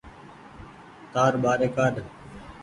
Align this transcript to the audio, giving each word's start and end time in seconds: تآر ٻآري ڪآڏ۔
تآر 1.13 1.33
ٻآري 1.43 1.67
ڪآڏ۔ 1.75 1.95